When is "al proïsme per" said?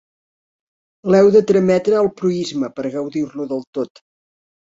1.99-2.85